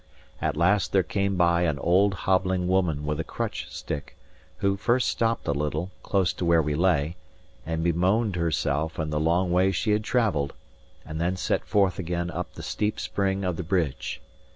[0.41, 4.17] At last there came by an old, hobbling woman with a crutch stick;
[4.57, 7.17] who first stopped a little, close to where we lay,
[7.67, 10.53] and bemoaned herself and the long way she had travelled;
[11.05, 14.19] and then set forth again up the steep spring of the bridge.